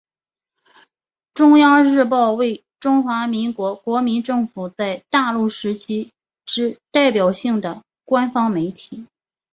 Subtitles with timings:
[1.35, 6.11] 中央日报为中华民国国民政府在大陆时期
[6.43, 9.05] 之代表性的官方媒体。